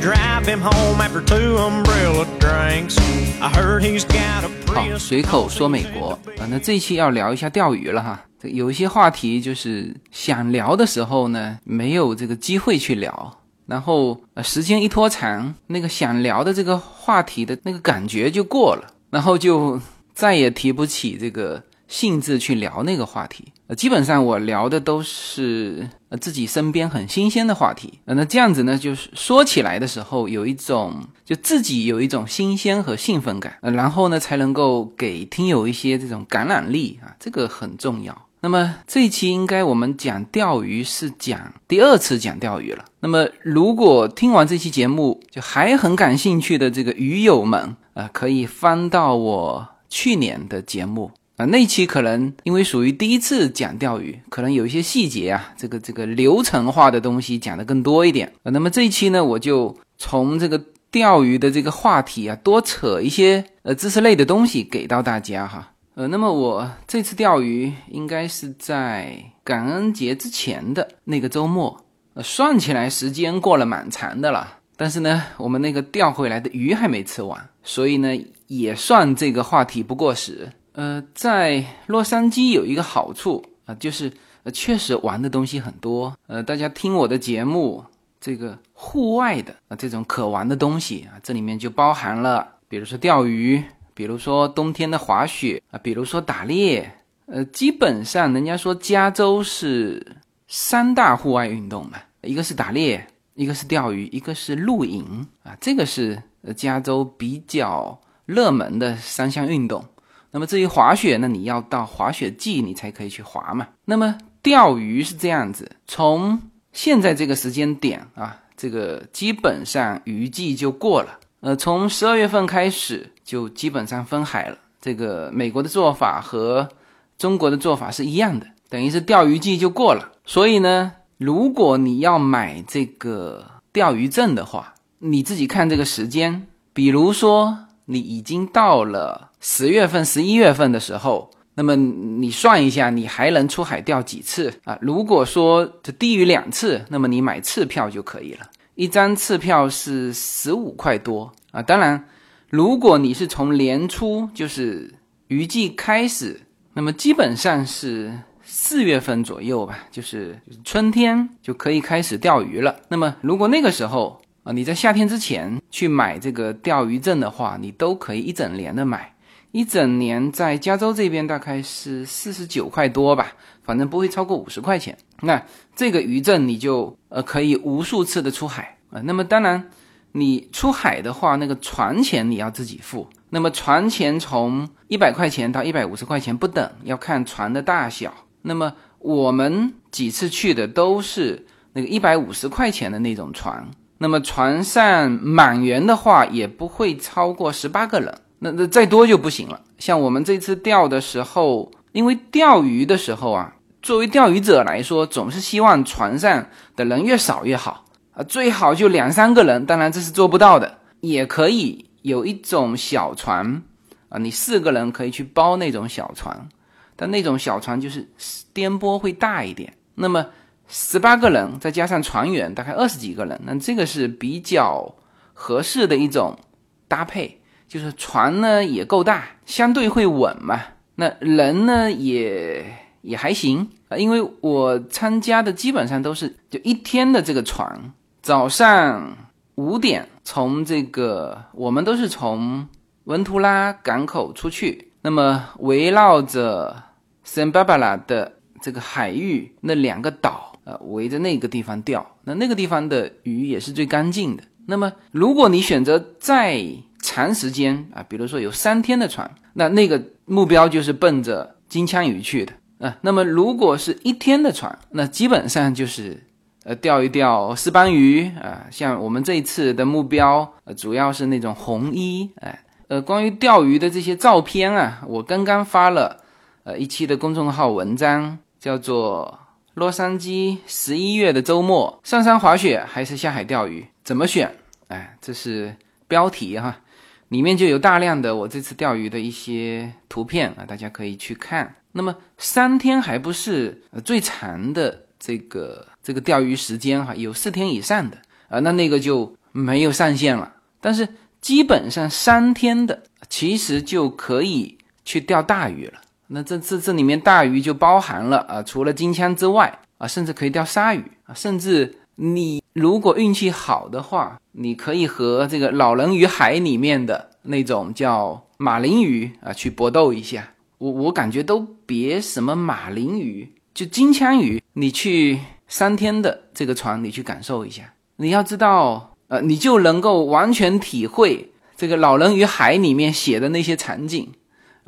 [0.00, 2.96] drive him home after two umbrella drinks.
[3.40, 4.98] I heard he's got a 好，Prius.
[4.98, 8.24] 随口说美国啊，那这一期要聊一下钓鱼了哈。
[8.40, 13.36] 这有一些话题就是想聊的时候呢，没有这个机会去聊，
[13.66, 19.80] 然后呃时间一拖长，那个想聊的这个话题的那个感觉就过了，然后就
[20.14, 23.52] 再也提不起这个兴致去聊那个话题。
[23.66, 27.98] 呃，基本上我聊的都是呃自己身边很新鲜的话题。
[28.04, 38.26] 呃，那这样子呢，就是说起来的时候有一种就自己有一种新鲜和兴奋感，呃，然后呢才能够给听友一些这种感染力啊，这个很重要。
[38.40, 42.84] 那么这一期应该我们讲钓鱼是讲第二次讲钓鱼了。
[43.00, 51.10] 那么如果听完这期节目就还很感兴趣的这个鱼友们啊、呃可以翻到我去年的节目。
[51.38, 58.32] 啊，那期可能因为属于第一次讲钓鱼，可能有一些细节啊，这个这个流程化的东西讲的更多一点。
[58.42, 65.70] 呃，那么这一期呢，我就从这个钓鱼的这个话题啊，多扯一些呃知识类的东西给到大家哈。
[65.94, 74.58] 呃，那么我这次钓鱼应该是在感恩节之前的那个周末，呃，算起来时间过了蛮长的了。
[74.76, 78.16] 但是呢，我们那个钓回来的鱼还没吃完，所以呢，
[78.48, 80.48] 也算这个话题不过时。
[80.78, 84.12] 呃，在洛杉矶有一个好处啊、就是
[84.44, 86.16] 呃确实玩的东西很多。
[86.28, 87.84] 呃，大家听我的节目，
[88.20, 93.60] 这个户外的啊、这种可玩的东西啊，这里面就包含了，比如说钓鱼，
[93.92, 96.88] 比如说冬天的滑雪啊，比如说打猎。
[97.26, 100.16] 呃，基本上人家说加州是
[100.46, 103.04] 三大户外运动嘛，一个是打猎，
[103.34, 106.22] 一个是钓鱼，一个是露营啊，这个是
[106.56, 109.84] 加州比较热门的三项运动。
[110.30, 113.66] 那么至于滑雪呢，你要到滑雪季你才可以去滑嘛。
[113.84, 116.40] 那么钓鱼是这样子，从
[116.72, 121.18] 现在这个时间点啊，这个基本上雨季就过了。
[121.40, 124.58] 呃，从十二月份开始就基本上分海了。
[124.80, 126.68] 这个美国的做法和
[127.16, 130.12] 中国的做法是一样的，等于是钓鱼季就过了。
[130.24, 144.78] 所以呢，如果你要买这个钓鱼证的话，你自己看这个时间，比如说你已经到了十月份、十一月份的时候，那么你算一下，你还能出海钓几次啊？
[144.82, 148.40] 如果说这低于两次，那么你买次票就可以了。
[148.74, 151.62] 一张次票是十五块多啊。
[151.62, 152.04] 当然，
[152.50, 154.94] 如果你是从年初就是
[155.28, 156.40] 渔季开始，
[156.74, 158.12] 那么基本上是
[158.44, 162.76] 四月份左右吧，就是春天就可以开始钓鱼了。
[162.88, 169.14] 那么如果那个时候啊，你在夏天之前去买这个钓鱼证的话，你都可以一整年的买。
[169.52, 173.32] 一整年在加州这边大概是四十九块多吧，
[173.62, 174.96] 反正不会超过五十块钱。
[175.20, 175.44] 那
[175.76, 179.68] 这个鱼证你就呃可以无数次的出海啊、呃那么当然，
[180.12, 183.06] 你出海的话，那个船钱你要自己付。
[183.28, 188.14] 那么船钱从一百块钱到一百五十块钱不等，要看船的大小。
[188.40, 191.44] 那么我们几次去的都是
[191.74, 193.68] 那个一百五十块钱的那种船。
[193.98, 198.14] 那么船上满员的话，也不会超过十八个人。
[198.40, 199.60] 那那再多就不行了。
[199.78, 209.66] 像我们这次钓的时候，因为钓鱼的时候啊，作为钓鱼者来说，总是希望船上的人越少越好啊，最好就两三个人。
[209.66, 213.62] 当然这是做不到的，也可以有一种小船
[214.08, 216.48] 啊，你四个人可以去包那种小船，
[216.94, 218.08] 但那种小船就是
[218.52, 219.74] 颠簸会大一点。
[219.96, 220.26] 那么
[220.68, 224.94] 十八个人再加上船员，大概二十几个人，那这个是比较
[225.32, 226.38] 合适的一种
[226.86, 227.34] 搭配。
[227.66, 230.58] 就是船呢也够大，相对会稳嘛。
[230.94, 232.64] 那人呢也
[233.02, 237.92] 也还行啊，因为我参加的基本上都是就一天的这个船，
[238.22, 239.14] 早上
[239.56, 242.66] 五点从这个我们都是从
[243.04, 246.74] 文图拉港口出去，那么围绕着
[247.22, 248.32] 圣巴巴拉的
[248.62, 254.42] 这个海域那两个岛，呃，围着那个地方钓，那那个地方的鱼也是最干净的。
[254.66, 256.62] 那么如果你选择再
[257.00, 262.98] 长时间啊，比如说有三天的船，那那个目标就是奔着金枪鱼去的啊。
[263.00, 266.22] 那么如果是一天的船，那基本上就是
[266.64, 268.66] 呃钓一钓石斑鱼啊。
[268.70, 272.62] 像我们这一次的目标，主要是那种红衣哎。
[272.88, 276.18] 呃，关于钓鱼的这些照片啊，我刚刚发了
[276.64, 279.38] 呃一期的公众号文章，叫做
[279.78, 284.48] 《洛杉矶十一月的周末上山滑雪还是下海钓鱼怎么选》。
[284.88, 285.74] 哎，这是
[286.06, 286.80] 标题哈。
[287.28, 291.74] 里面就有大量的我这次钓鱼的一些图片啊，大家可以去看。
[291.92, 298.16] 那么三天还不是最长的这个这个钓鱼时间哈，有四天以上的
[298.48, 300.54] 啊，那那个就没有上限了。
[300.80, 301.06] 但是
[301.40, 306.00] 基本上三天的，其实就可以去钓大鱼了。
[306.28, 320.50] 那这这这里面大鱼就包含了啊，除了金枪之外啊，甚至可以钓鲨鱼啊，甚至你如果运气好的话，你可以和这个老人鱼海里面的那种叫马林鱼啊去搏斗一下。
[320.78, 334.32] 我我感觉都别什么马林鱼，就金枪鱼，你去三天的这个船，你去感受一下，你要知道，呃，你就能够完全体会这个老人与海里面写的那些场景，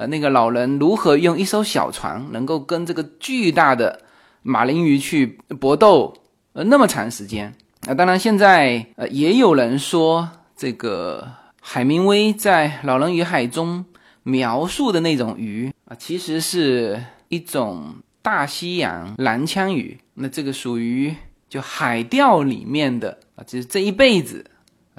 [0.01, 4.01] 呃，那个老人如何用一艘小船能够跟这个巨大的
[4.41, 5.27] 马林鱼去
[5.61, 6.15] 搏斗，
[6.55, 7.55] 呃，那么长时间。
[7.87, 10.27] 啊，当然现在呃也有人说，
[10.57, 11.29] 这个
[11.61, 13.85] 海明威在《老人与海》中。
[14.23, 19.99] 描述的那种鱼啊，其实是一种大西洋蓝枪鱼。
[20.13, 21.13] 那这个属于
[21.49, 24.45] 就海钓里面的啊，就是这一辈子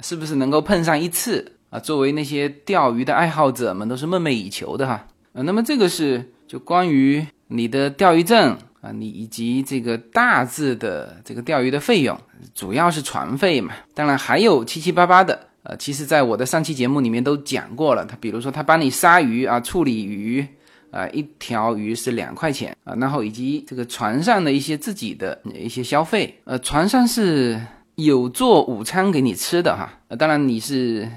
[0.00, 1.80] 是不是能够碰上一次啊？
[1.80, 5.04] 作为那些钓鱼的爱好者们，都是梦寐以求的哈。
[5.32, 12.16] 啊，那么这个是就关于你的钓鱼证啊，你以及这个大致的这个钓鱼的费用，
[12.54, 13.72] 主要是船费嘛。
[13.94, 15.48] 当然还有七七八八的。
[15.64, 18.04] 呃，其实，在我的上期节目里面都讲过了。
[18.04, 20.44] 他比如说，他帮你杀鱼啊，处理鱼
[20.90, 26.36] 啊，一条鱼是两块钱啊，然后以及这个船上的一些自己的一些消费。
[26.42, 27.60] 呃，船上是
[27.94, 31.08] 有做午餐给你吃的哈，呃，当然你是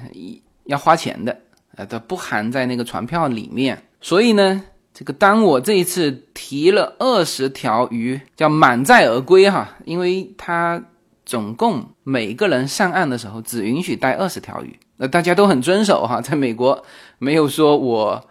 [0.66, 1.38] 要花钱的，
[1.76, 3.84] 呃，它不含在那个船票里面。
[4.02, 4.64] 所以呢，
[4.94, 10.84] 这个当我这一次提了二十条鱼，叫满载而归哈，因为它。
[11.28, 16.86] 总共每个人上岸的时候只允许带二十条鱼，那大家都很遵守哈，在美国
[17.18, 18.24] 没有说我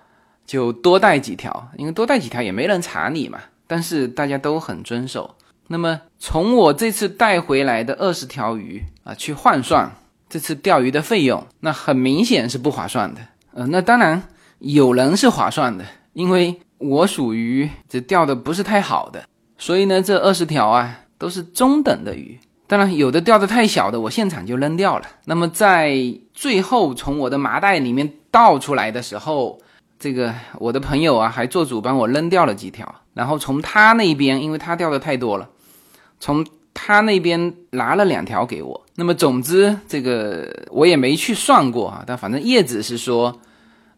[0.47, 3.41] 就多带几条，因为多带几条也没人查你嘛。
[3.67, 5.35] 但是大家都很遵守。
[5.67, 9.91] 那么从我这次带回来的二十条鱼啊去换算
[10.35, 13.21] 这次钓鱼的费用，那很明显是不划算的。
[13.53, 14.21] 呃，那当然
[14.59, 19.23] 有人是划算的，因为我属于这钓的不是太好的，
[19.57, 22.37] 所以呢这二十条啊都是中等的鱼。
[22.67, 25.07] 当然，有的钓的太小的，我现场就扔掉了。
[25.27, 25.97] 那么在
[26.33, 29.61] 最后从我的麻袋里面倒出来的时候，
[30.01, 32.93] 这个我的朋友啊还做主帮我扔掉了几条。
[33.13, 35.49] 然后从他那边，因为他钓的太多了，
[36.19, 38.85] 从他那边拿了两条给我。
[38.97, 42.05] 那么总之，这个我也没去算过啊。
[42.07, 43.41] 但反正叶子是说，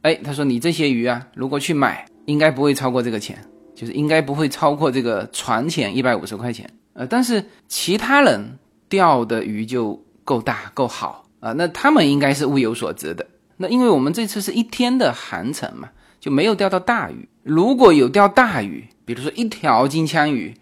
[0.03, 3.37] 哎，他说你这些鱼啊，如果去买，应该不会超过这个钱，
[3.75, 6.71] 就是应该不会超过这个船钱一百五十块钱。
[6.93, 8.59] 呃，但是其他人
[8.89, 13.27] 钓的鱼就够大够好啊，那他们应该是物有所值的。
[13.59, 15.89] 那因为我们这次是一天的航程嘛，
[16.21, 17.29] 就没有钓到大鱼。
[17.43, 20.55] 如果有钓大鱼，比如说一条金枪鱼，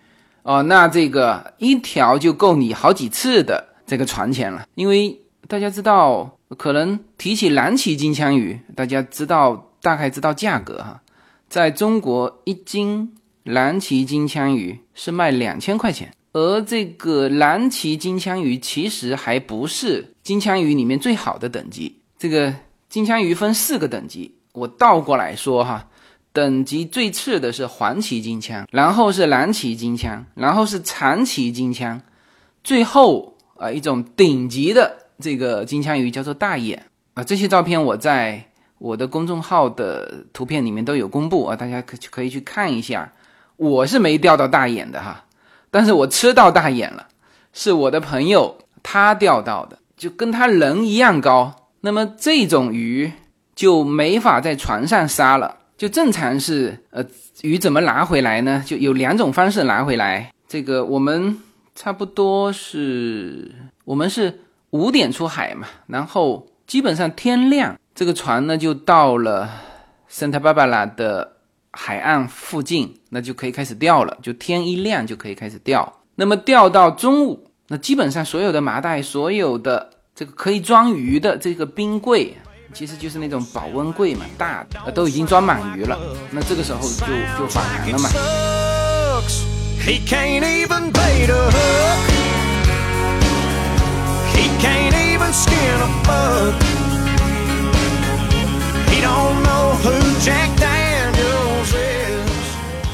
[0.44, 4.66] 哦，那这个一条就够你好几次的这个船钱了。
[4.74, 5.18] 因为
[5.48, 11.00] 大家知道，可能提起蓝鳍金枪鱼，大家知道大概知道价格哈，
[11.48, 16.12] 在中国一斤蓝鳍金枪鱼是卖两千块钱。
[16.34, 22.00] 而这个蓝鳍金枪鱼其实还不是金枪鱼里面最好的等级。
[22.18, 22.52] 这个
[22.90, 25.88] 金枪鱼分四个等级，我倒过来说哈，
[26.34, 32.02] 等级最次的是黄鳍金枪，然后是蓝鳍金枪，然后是长鳍金枪，
[32.64, 37.22] 最后啊一种顶级的这个金枪鱼叫做大眼啊。
[37.22, 38.44] 这些照片我在
[38.78, 43.12] 我的公众号的图片里面都有公布啊，大家可可以去看一下。
[43.56, 45.24] 我是没钓到大眼的哈。
[45.70, 47.06] 但是我吃到大眼了，
[47.52, 51.68] 是我的朋友他钓到的，就跟他人一样高。
[51.82, 53.12] 那么这种鱼
[53.54, 57.04] 就没法在船上杀了，就正常是呃
[57.42, 58.62] 鱼怎么拿回来呢？
[58.66, 60.32] 就有两种方式拿回来。
[60.46, 61.38] 这个我们
[61.74, 63.52] 差不多是，
[63.84, 64.40] 我们是
[64.70, 69.50] 五点出海嘛，然后基本上天亮，这个船呢就到了
[70.08, 71.32] 圣塔芭芭拉的。
[71.76, 74.16] 海岸附近，那就可以开始钓了。
[74.22, 75.92] 就天一亮就可以开始钓。
[76.14, 82.32] 那么钓到中午，那基本上所有的麻袋、所有的这个可以装鱼的这个冰柜，
[82.74, 85.96] 其实就是那种保温柜嘛，大的都已经装满鱼了。
[86.32, 87.06] 那这个时候就
[87.38, 88.10] 就返航了嘛。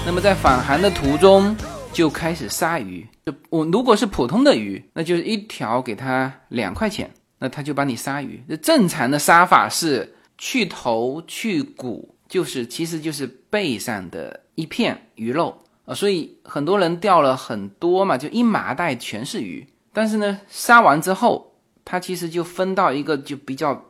[0.04, 1.56] 那么在返航的途中
[1.92, 3.06] 就开始杀鱼。
[3.24, 7.08] 就我如果是普通的鱼，那就是一条给他两块钱，
[7.40, 8.40] 那他就帮你杀鱼。
[8.48, 15.94] 这正常的杀法是去头去骨，就是其实就是背上的一片鱼肉啊。
[15.94, 19.66] 所以很多人钓了很多嘛，就一麻袋全是鱼。
[19.92, 21.52] 但是呢，杀完之后
[21.84, 23.86] 它其实就分到一个就比较，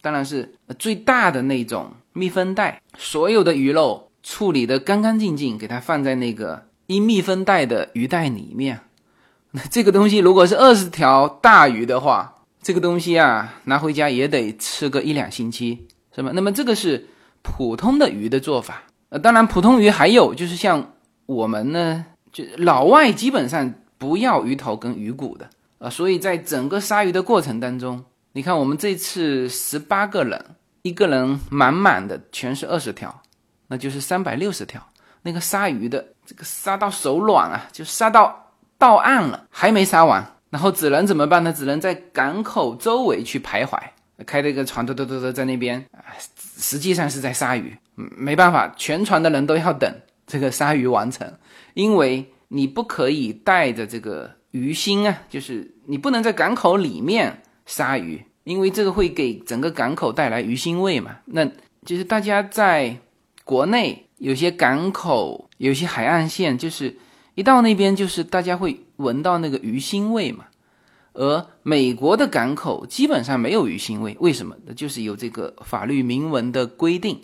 [0.00, 8.80] 当然是最大的那种密封袋，所有的鱼肉处理的干干净净，给它放在那个一密封袋的鱼袋里面。
[9.52, 12.33] 那这个东西如果是二十条大鱼的话，
[12.64, 16.30] 这个东西啊拿回家也得吃个一两星期，是吧？
[16.32, 17.06] 那么这个是
[17.42, 18.84] 普通的鱼的做法。
[19.10, 20.94] 呃，当然普通鱼还有就是像
[21.26, 25.48] 我们呢，就老外基本上不要鱼头跟鱼骨的。
[25.78, 28.02] 啊，所以在整个杀鱼的过程当中，
[28.32, 30.42] 你看我们这次十八个人，
[30.80, 33.14] 一个人满满的全是二十条，
[33.68, 34.80] 那就是三百六十条。
[35.20, 41.52] 那个杀鱼的这个杀到手软啊，就杀到到岸了，还没杀完，然后只能怎么办呢？
[41.52, 43.76] 只能在港口周围去徘徊，
[44.24, 46.14] 开这个船，嘟嘟嘟嘟在那边啊，
[46.56, 47.76] 实际上是在杀鱼。
[47.96, 49.92] 没办法，全船的人都要等
[50.28, 51.28] 这个杀鱼完成，
[51.74, 54.30] 因为你不可以带着这个。
[54.52, 61.16] 鱼腥啊，就是你不能在港口里面杀鱼，因为这个会给整个港口带来鱼腥味嘛。
[61.24, 61.44] 那
[61.84, 62.96] 就是大家在
[63.42, 66.96] 国内有些港口、有些海岸线，就是
[67.34, 70.44] 一到那边，就是大家会闻到那个鱼腥味嘛。
[71.12, 74.56] 而美国的港口基本上没有鱼腥味，为什么？
[74.74, 77.20] 就是有这个法律明文的规定，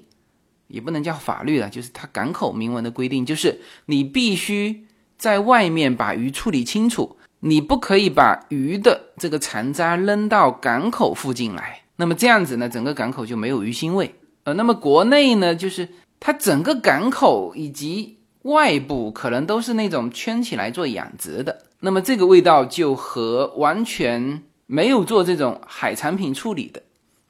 [0.69, 4.87] 也不能叫法律了，就是它港口明文的规定，就是你必须
[5.19, 7.17] 在外面把鱼处理清楚。
[7.43, 14.14] 你不可以把鱼的这个残渣扔到港口附近来，那么这样子呢，整个港口就没有鱼腥味。
[14.45, 15.88] 呃，那么国内呢，就是
[16.21, 26.82] 它整个港口以及外部可能都是那种圈起来做养殖的，那么这个味道就和完全没有做这种海产品处理的，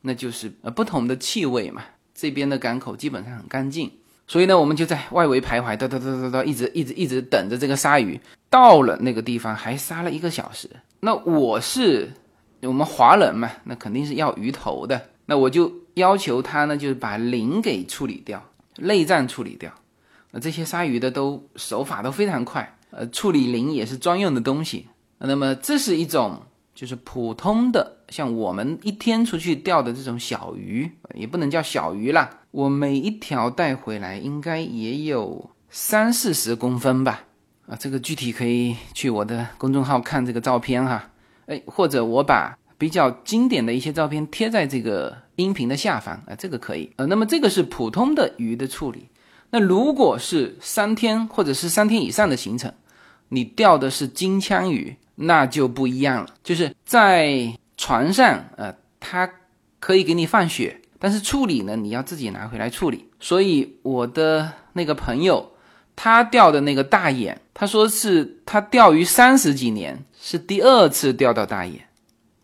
[0.03, 1.83] 那就是呃不同的气味嘛。
[2.15, 3.91] 这边的港口基本上很干净。
[4.27, 8.21] 所以呢，我们就在外围徘徊，哒哒哒哒哒，一直一直一直等着这个鲨鱼。
[8.49, 10.71] 到了那个地方，还杀了一个小时。
[11.01, 12.09] 那我是
[12.63, 15.01] 我们华人嘛，那肯定是要鱼头的。
[15.27, 18.41] 那我就要求他呢，就是把鳞给处理掉，
[18.77, 19.73] 内脏处理掉。
[20.33, 24.89] 那这些鲨鱼的都手法都非常快，呃，处理鳞也是专用的东西。
[25.19, 26.43] 那么这是一种。
[26.73, 32.31] 就是普通的，像我们一天出去钓的这种小鱼，也不能叫小鱼啦。
[32.53, 37.25] 我每一条带回来应该也有三四十公分吧。
[37.67, 41.11] 啊，这个具体可以去我的公众号看这个照片哈。
[41.47, 46.91] 哎，或者我把比较经典的一些照片贴在这个音频的下方啊，这个可以。
[46.97, 49.09] 呃，那么这个是普通的鱼的处理。
[49.51, 52.73] 那如果是三天或者是三天以上的行程，
[53.29, 54.97] 你钓的是金枪鱼。
[55.23, 59.31] 那就不一样了，就是在船上，呃，它
[59.79, 63.05] 可以给你放血，但是处理呢，你要自己拿回来处理。
[63.21, 65.53] 所以我的那个朋友，
[65.95, 71.85] 他钓的那个大眼，他说是他钓鱼三十几年，是第二次钓到大眼，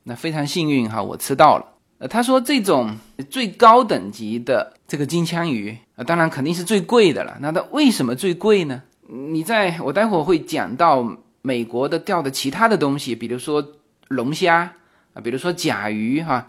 [0.03, 1.65] 那非常幸运哈，我吃到了。
[1.97, 2.95] 呃，他说这种
[3.31, 7.37] 最高等级的这个金枪鱼，啊，当然肯定是最贵的了。
[7.41, 8.83] 那它为什么最贵呢？
[9.09, 11.19] 你在我待会儿会讲到。
[11.47, 13.65] 美国的钓的其他的东西，比如说
[14.09, 14.73] 龙虾
[15.15, 16.49] 啊，比如说甲鱼哈，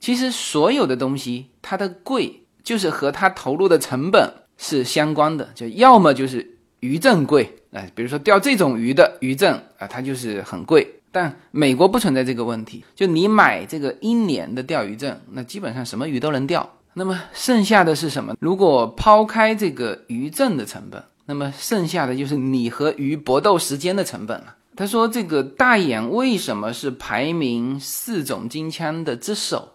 [0.00, 10.84] 其实所有的东西它的贵，就是和它投入的成本是相关的，就要么就是鱼证贵，哎，比如说钓这种鱼的鱼证啊，它就是很贵。
[11.12, 16.68] 但美国不存在这个问题，就你买这个一年的钓鱼证，那基本上什么鱼都能钓。
[16.98, 18.34] 那么剩下的是什么？
[18.40, 21.04] 如果抛开这个鱼证的成本。
[21.28, 24.54] 那么剩下的就是你和鱼搏斗时间的成本了。
[24.76, 29.70] 他说：“这个大眼为什么是排名四种金枪的之首？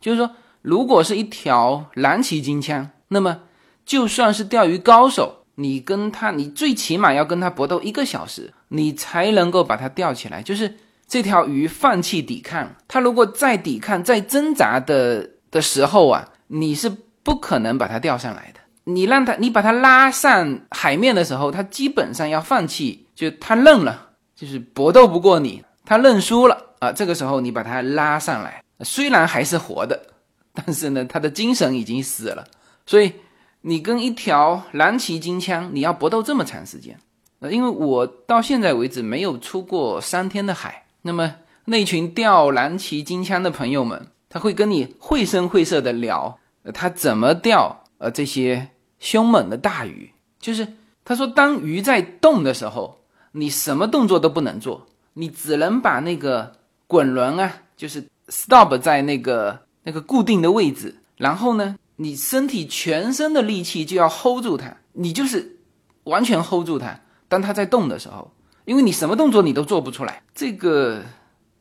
[0.00, 3.40] 就是说，如果是一条蓝鳍金枪，那么
[3.84, 10.40] 就算是钓鱼高手，你跟他，你最起码要跟他搏斗一个小时，你才能够把它钓起来。
[10.40, 10.72] 就是
[11.08, 16.92] 这条鱼放弃抵抗，它如果再抵抗、再挣扎的的时候啊，你是
[17.22, 26.90] 不可能把它钓上来的。”你让他，你把他拉上海面的时候，他基本上要放弃，就他认了，就是搏斗不过你，他认输了啊。
[26.90, 30.08] 这个时候你把他拉上来，虽然还是活的，
[30.52, 32.44] 但是呢，他的精神已经死了。
[32.84, 33.12] 所以
[33.60, 36.98] 你跟一条蓝鳍金枪，你要搏斗这么长时间，
[37.38, 46.36] 呃，因为我到现在为止没有出过三天的海，那么那群钓蓝鳍金枪的朋友们，他会跟你绘声绘色的聊，
[46.72, 48.68] 他怎么钓，呃，这些。
[49.02, 53.00] 凶猛的大鱼，就是他说，当鱼在动的时候，
[53.32, 56.52] 你什么动作都不能做，你只能把那个
[56.86, 65.58] 滚轮啊，就是 stop 在那个那个固定的位置，然后呢，你身体全身的力气就要 hold 住它，你就是
[66.04, 67.00] 完全 hold 住它。
[67.26, 68.30] 当它在动的时候，
[68.66, 71.02] 因为你什么动作你都做不出来，这个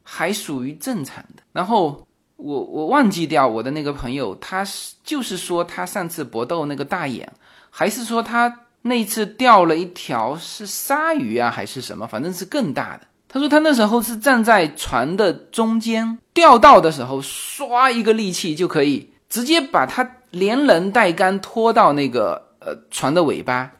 [0.03, 1.41] 还属于正常的。
[1.51, 2.07] 然后
[2.41, 7.31] 我我忘记掉我的那个朋友，他是就是说他上次搏斗那个大眼，
[7.69, 13.07] 还是说他那次钓了一条是鲨鱼啊，还是什么，反正是更大的。
[13.29, 23.71] 他说他那时候是站在船的中间，钓到的时候，唰一个力气就可以直接把他连人带杆拖到那个呃船的尾巴。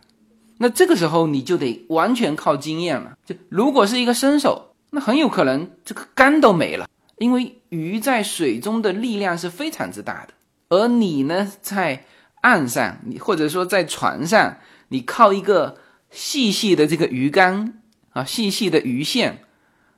[0.58, 3.14] 那这个时候你就得完全靠经验了。
[3.26, 6.88] 就如果是一个新手，那很有可能这个杆都没了，
[7.22, 10.34] 因为鱼在水中的力量是非常之大的，
[10.70, 12.06] 而你呢在
[12.42, 14.58] 岸上，你或者说在船上，
[14.90, 15.78] 你靠一个
[16.10, 17.78] 细细的这个鱼竿。
[18.14, 19.42] 啊，细细的鱼线，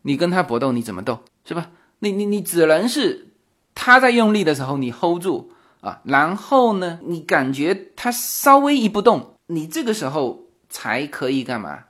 [0.03, 1.72] 你跟它搏斗，你怎么斗，是吧？
[1.98, 3.30] 你你你只能是
[3.74, 5.51] 他在用力的时候，你 hold 住
[5.82, 11.86] 啊，然后呢，你感觉他稍微一不动，你这个时候才可以干嘛？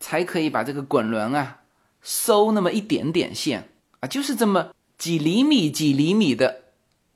[0.00, 1.58] 才可以把这个滚轮啊
[2.00, 3.68] 收那么一点点线
[4.00, 6.62] 啊，就是这么几厘米几厘米的，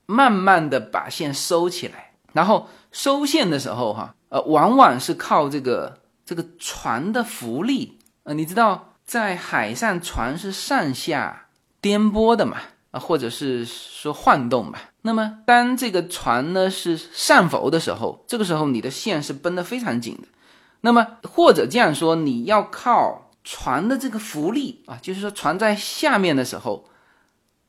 [0.07, 7.99] 慢慢的把线收起来，然后收线的时候哈，呃，往往是靠这个这个船的浮力。
[8.25, 11.47] 呃，你知道在海上船是上下
[11.81, 12.59] 颠簸的嘛？
[12.91, 14.79] 啊，或者是说晃动嘛？
[15.03, 20.29] 那么当这个船呢是上浮的时候，这个时候你的线是绷得非常紧的。
[20.83, 26.85] 那么或者这样说，你要靠船的这个浮力啊，就是说船在下面的时候，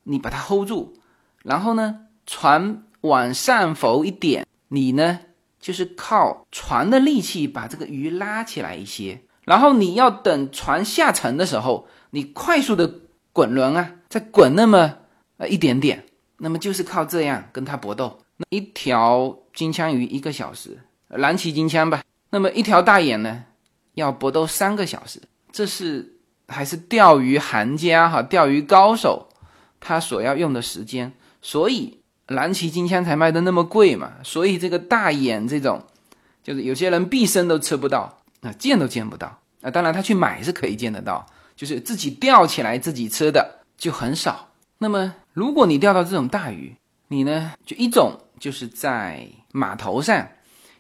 [0.03, 0.93] 你把它 hold 住，
[1.43, 5.20] 然后呢船往上浮一点，你呢
[5.60, 9.22] 就是靠船的力气把这个鱼拉起来一些。
[9.43, 13.00] 然后你要等船下沉的时候，你快速的
[13.34, 14.98] 滚轮啊，再滚那么
[15.38, 16.05] 呃一点点，
[16.38, 18.20] 那么就是靠这样跟它搏斗。
[18.38, 22.03] 那一条金枪鱼一个小时，蓝鳍金枪吧。
[22.29, 23.46] 那么一条大眼呢，
[23.96, 25.20] 要搏斗三个小时。
[25.51, 29.27] 这是还是钓鱼行家哈，钓鱼高手
[29.81, 31.11] 他所要用的时间。
[31.41, 34.13] 所以蓝鳍金枪才卖的那么贵嘛。
[34.24, 35.83] 所以这个大眼这种，
[36.41, 38.20] 就是有些人毕生都吃不到。
[38.44, 39.70] 那见都见不到啊！
[39.70, 41.24] 当然，他去买是可以见得到，
[41.55, 44.50] 就是自己钓起来自己吃的就很少。
[44.79, 46.75] 那么，如果你钓到这种大鱼，
[47.09, 50.27] 你呢就一种就是在码头上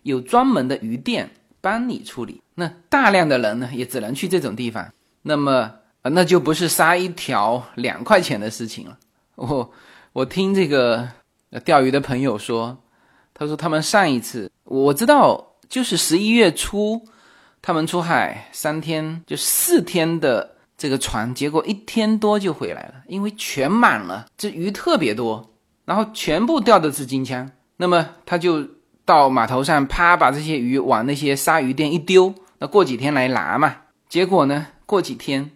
[0.01, 1.29] 有专门的鱼店
[1.61, 2.41] 帮你处理。
[2.55, 4.91] 那大量的人呢也只能去这种地方。
[5.21, 8.97] 那么啊，那就不是杀一条两块钱的事情了。
[9.35, 9.71] 我
[10.13, 11.07] 我听这个
[11.65, 12.77] 钓鱼的朋友说，
[13.33, 17.01] 他说他们上一次我知道就是十一月初。
[17.63, 25.47] 他们出海三天，就四天的这个船，结果一天多就回来了，因为全满了，这鱼特别多，
[25.85, 27.51] 然后全部钓的是金枪。
[27.77, 28.67] 那么他就
[29.05, 33.75] 到码头上，啪把这些鱼往那些鲨鱼店一丢，那过几天来拿嘛。
[34.09, 35.51] 结果呢，过几天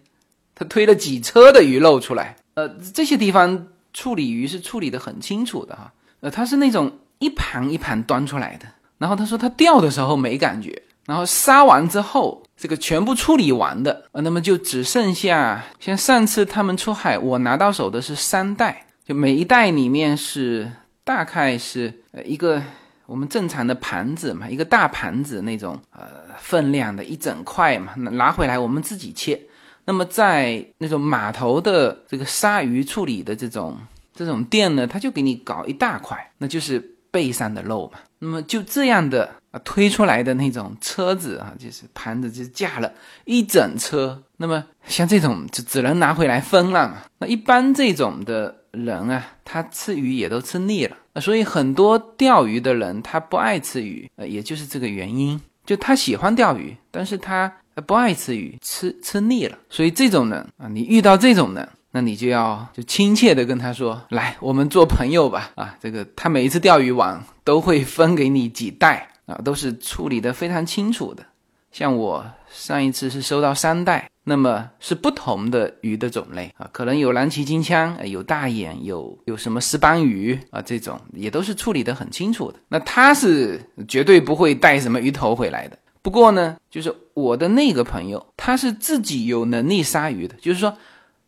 [0.56, 2.36] 他推了几车的鱼肉出来。
[2.56, 5.92] 呃，这些地方处理鱼是处理的很清楚的哈。
[6.22, 8.66] 呃，他是那种一盘一盘端出来的，
[8.98, 10.82] 然后他说他钓的时候没感觉。
[11.06, 20.72] 然后杀完之后，这个全部处理完的，呃，那么就只剩下像上次他们出海，我拿到手的是三袋，就每一袋里面是
[21.04, 22.60] 大概是呃一个
[23.06, 26.08] 我们正常的盘子嘛，一个大盘子那种呃
[26.40, 29.40] 分量的一整块嘛，拿回来我们自己切。
[29.86, 33.78] 那么在那种码头的这个鲨鱼处理的这种
[34.14, 36.80] 这种店呢，他就给你搞一大块，那就是
[37.12, 38.00] 背上的肉嘛。
[38.20, 39.60] 那么就这样的啊。
[39.64, 42.92] 推出来的那种车子啊，就是盘子就架了
[43.26, 44.22] 一整车。
[44.38, 47.04] 那么像这种就只能拿回来分了嘛。
[47.20, 50.98] 那一般这种的人啊，他吃鱼也都吃腻了。
[51.22, 55.40] 所以很多钓鱼的人他不爱吃鱼，呃，也就是这个原因。
[55.66, 59.58] 就他喜欢钓鱼，但是他不爱吃鱼，吃吃腻了。
[59.70, 69.10] 所以这种人啊，你遇到这种人，那你就要就亲切的跟他说：“来，我们做朋友吧。”啊，这个他每一次钓鱼网都会分给你几袋。
[69.26, 71.26] 啊，都是处理的非常清楚的。
[71.72, 82.60] 像我上一次是收到三袋，那么是不同的鱼的种类啊，可能有蓝鳍金枪，有大眼，有有什么石斑鱼啊，这种也都是处理的很清楚的。
[82.68, 85.80] 那他是绝对不会带什么鱼头回来的。
[86.06, 90.78] 不过呢，就是我的那个朋友，他是自己有能力杀鱼的，就是说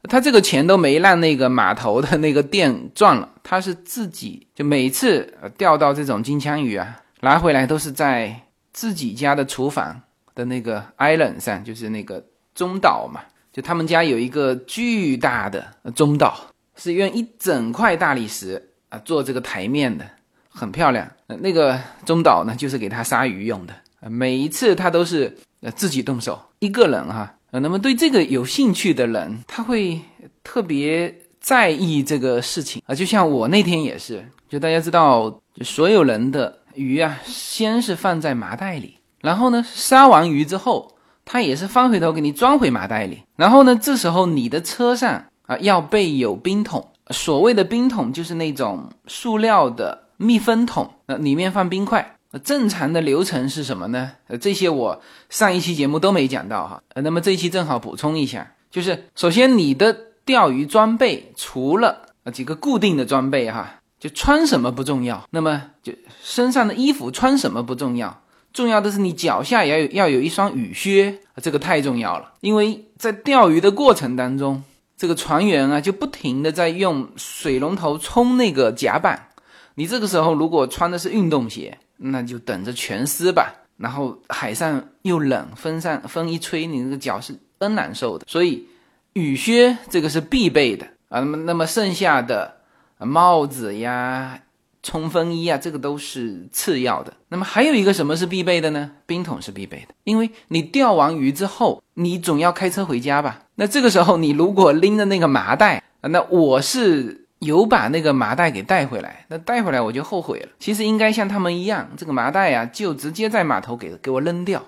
[0.03, 7.01] 他这个钱都没让那个码头的那个店赚了，他是自己就每次钓到这种金枪鱼啊。
[7.21, 8.39] 拿回来都是在
[8.71, 9.99] 自己家的厨房
[10.35, 13.21] 的那个 island 上，就是那个中岛嘛。
[13.51, 16.39] 就他们家有一个巨大的中岛，
[16.75, 20.05] 是用一整块大理石啊做这个台面的，
[20.49, 21.09] 很漂亮。
[21.25, 23.73] 那个中岛呢，就是给他杀鱼用的。
[24.01, 27.33] 每一次他都是呃自己动手，一个人哈。
[27.51, 29.99] 呃，那么对这个有兴趣的人，他会
[30.43, 32.93] 特别在意这个事情啊。
[32.93, 40.91] 就像我那天也是，就大家知道，所有人的鱼啊，先是放在麻袋里，然后呢，杀完鱼之后，
[41.23, 52.16] 他也是翻回头给你装回麻袋里，然后呢，这时候你的车上啊要备有冰桶，所谓的冰桶就是那种塑料的密封桶，那里面放冰块。
[52.39, 54.12] 正常的流程是什么呢？
[54.28, 56.82] 呃，这些我上一期节目都没讲到哈。
[56.93, 59.95] 呃，那么这一期正好补充一下，就是首先你的
[60.26, 68.21] 钓鱼装备除了呃几个固定的装备哈，就穿什么不重要，那么就身上的衣服穿什么不重要，
[68.52, 72.34] 重要的是你脚下要有要有一双雨靴，这个太重要了。
[72.41, 74.63] 因为在钓鱼的过程当中，
[74.97, 79.30] 这个船员啊就不停的在用水龙头冲那个甲板，
[79.76, 81.78] 你这个时候如果穿的是运动鞋。
[81.97, 88.25] 那就等着全湿吧，然后海上又冷，风上风一吹，你那个脚是 N 难受的。
[88.27, 88.67] 所以
[89.13, 91.19] 雨靴这个是必备的啊。
[91.19, 92.57] 那么那么剩下的
[92.99, 94.39] 帽子呀、
[94.83, 97.13] 冲锋衣啊，这个都是次要的。
[97.29, 98.91] 那么还有一个什么是必备的呢？
[99.05, 103.41] 冰桶是必备的，因为你钓完鱼之后，你总要开车回家吧？
[103.55, 107.26] 那这个时候你如果拎着那个麻袋，那我是。
[107.39, 110.50] 有把那个麻袋给带回来，那带回来我就后悔了。
[110.58, 114.63] 其实应该像他们一样，这个麻袋呀，就直接在码头给给我扔掉。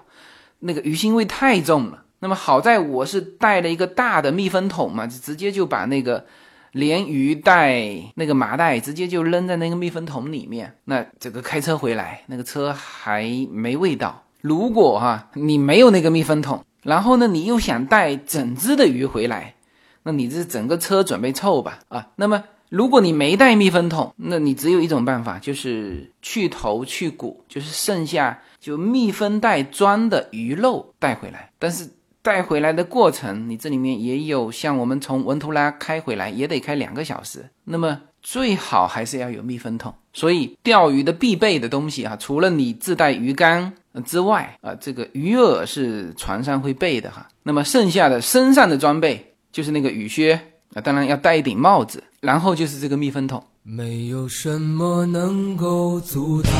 [0.59, 2.03] 那个鱼腥味太重了。
[2.19, 6.25] 那么好在我是带了一个大的密封桶嘛，就直接就把那个
[6.73, 7.81] 连鱼带
[8.15, 10.75] 那个麻袋直接就扔在那个密封桶里面。
[10.83, 14.25] 那这个开车回来，那个车还没味道。
[14.41, 19.55] 如果哈你没有那个密封桶，然后呢你又想带整只的鱼回来，
[20.03, 22.09] 那你这整个车准备臭吧啊？
[22.17, 22.43] 那么。
[22.69, 31.51] 如果你没带密封桶，那你只有一种办法，就是去头去骨，就是剩下就密封袋装的鱼肉带回来。
[31.57, 31.89] 但是
[32.21, 37.43] 带回来的过程，你这里面也有像我们从文图拉开回来也得开两个小时。
[37.63, 39.91] 那么最好还是要有密封桶。
[40.13, 43.73] 所以钓鱼的必备的东西啊，除了你自带鱼竿
[44.05, 47.27] 之外啊，这个鱼饵是船上会备的哈。
[47.41, 50.39] 那么剩下的身上的装备就是那个雨靴。
[50.71, 53.43] 那当然要戴一顶帽子，然后就是这个密封桶。
[53.63, 56.53] 没有什么能够阻挡，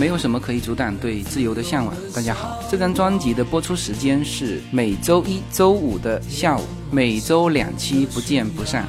[0.00, 1.94] 没有什么可以阻挡对自由的向往。
[2.14, 8.88] 大家好，这张专辑的播出时间是每周一周五的下午，每周两期，不见不散。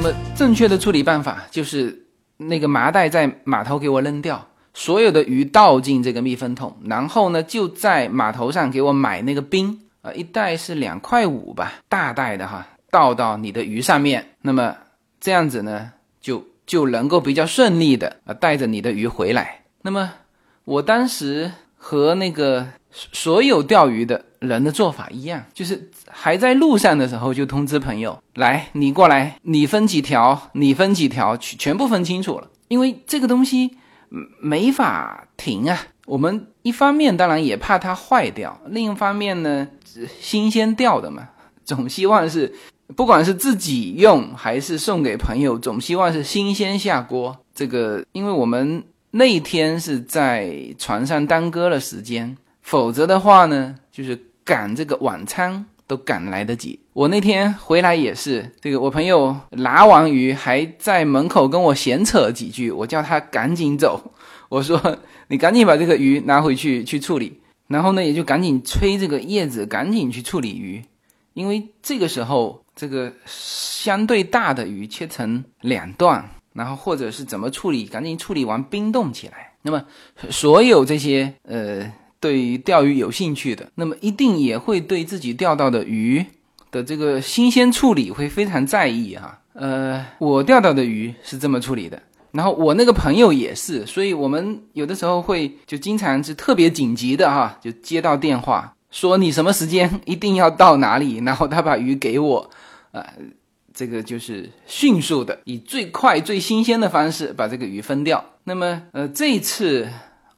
[0.00, 2.06] 那么正确的处理办法就是
[2.36, 4.46] 那个麻袋在码头给我扔掉。
[4.72, 14.76] 所有的鱼倒进这个密封桶，然后呢，就在码头上给我买那个冰啊，一袋是两块五吧，大袋的哈，倒到你的鱼上面，那么
[15.20, 19.64] 这样子呢，就就能够比较顺利的啊带着你的鱼回来。
[19.82, 20.12] 那么
[20.64, 33.76] 我当时和那个所有钓鱼的人的做法一样，就是还在路上的时候就通知朋友来，你过来，你分几条，你分几条，全全部分清楚了，因为这个东西。
[34.40, 35.78] 没法停啊！
[36.06, 39.68] 我们一方面当然也怕它坏掉，另一方面呢，
[40.18, 41.28] 新鲜钓的嘛，
[41.62, 42.54] 总希望是
[42.96, 47.36] 不管是自己用还是送给朋友，总希望是新鲜下锅。
[47.54, 52.34] 这个，因为我们那天是在船上耽搁了时间，
[52.68, 55.64] 否则的话呢，就是赶这个晚餐。
[55.88, 56.78] 都赶来得及。
[56.92, 64.12] 我那天回来也是，这个我朋友拿完鱼还在门口跟我闲扯几句，我叫他赶紧走。
[64.50, 70.84] 我说你赶紧把这个鱼拿回去 去处理，然后呢也就赶紧吹这个叶子，赶紧去处理鱼，
[71.32, 79.54] 因为这个时候这个相对大的鱼切成两段，然后或者是怎么处理，赶紧处理完冰冻起来。
[79.62, 79.82] 那么
[80.28, 81.90] 所有这些呃。
[82.20, 86.24] 对于钓鱼有兴趣的，那么一定也会对自己钓到的鱼
[86.70, 89.40] 的这个新鲜处理会非常在意哈。
[89.52, 92.00] 呃，我钓到的鱼是这么处理的，
[92.32, 102.50] 然后我那个朋友也是，所以我们有的时候会就经常是特别紧急的哈，就接到电话说你什么时间一定要到哪里，然后他把鱼给我，
[102.92, 103.04] 呃，
[103.74, 108.24] 这个就是迅速的以最快最新鲜的方式把这个鱼分掉。
[108.44, 109.88] 那么呃，这一次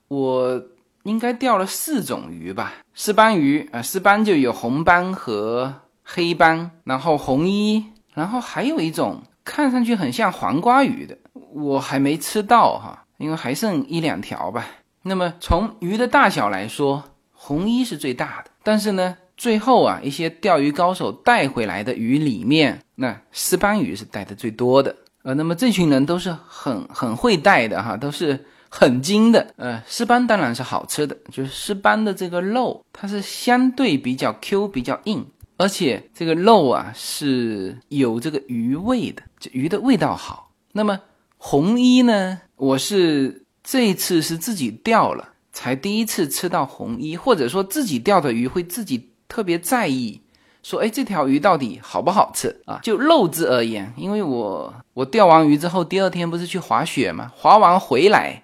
[0.08, 0.62] 我
[1.04, 7.84] 应该钓了四种鱼吧，丝斑鱼啊，丝斑就有红斑和黑斑，然后红衣。
[8.12, 11.16] 然后还有一种看上去很像黄瓜鱼的，
[11.54, 14.66] 我还没吃到哈，因为还剩一两条吧。
[15.02, 18.50] 那么从鱼的大小来说，红衣是最大的。
[18.62, 24.94] 但是呢，最后啊，一些钓鱼高手带回来的鱼里面，那丝斑鱼是带的最多的。
[25.22, 29.52] 呃，那么这群人都是很很会带的哈，都是很精的。
[29.56, 35.26] 呃，丝斑当然是好吃的，就是丝斑的这个肉，它是相对比较 Q、比较硬。
[35.58, 40.50] 而且这个肉啊是有这个鱼味的，这鱼的味道好。
[40.72, 40.98] 那么
[41.36, 50.22] 红衣呢，我是这一次是自己钓了，才第一次吃到红衣，或者说自己钓的鱼会自己特别在意，
[50.62, 52.80] 说哎这条鱼到底好不好吃啊？
[52.82, 58.42] 就肉质而言，因为我我钓完鱼之后，第二天不是去滑雪嘛，滑完回来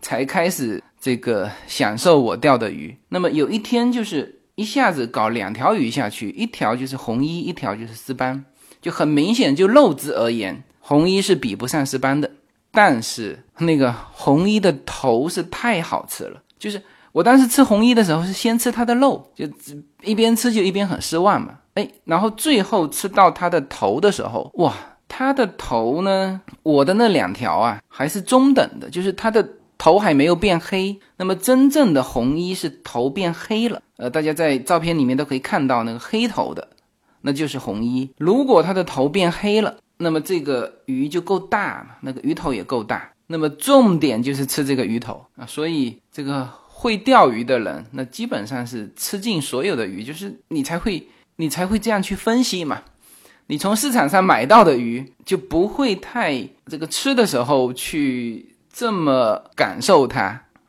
[0.00, 2.96] 才开始这个享受我钓的鱼。
[3.08, 4.36] 那么有一天就是。
[4.58, 8.44] 一下子搞两条鱼下去，一条就是红衣，一条就是丝斑，
[8.82, 12.28] 就很明显，就肉质而言，红衣是比不上丝斑的。
[12.72, 16.82] 但是那个红衣的头是太好吃了，就是
[17.12, 19.46] 我当时吃红衣的时候是先吃它的肉，就
[20.02, 21.56] 一边吃就一边很失望嘛。
[21.74, 24.74] 哎，然后最后吃到它的头的时候，哇，
[25.06, 29.48] 它的头呢，我的那两条啊还是中等的，就是它的。
[29.78, 33.80] 头还没有变黑，那么真正的红衣是头变黑了。
[33.96, 36.68] 呃，大家在照片里面都可以看到那个黑头的，
[37.22, 38.10] 那就是红衣。
[38.18, 43.08] 如果它的头变黑了，那么这个鱼就够大嘛，那个鱼头也够大。
[43.28, 52.82] 那么重点就是吃这个鱼头啊，所以这个会钓鱼的人，那基本上是吃尽所有的鱼，就是你才会你才会这样去分析嘛。
[53.46, 58.54] 你从市场上买到的鱼就不会太这个吃的时候去。
[58.78, 60.22] 这么感受它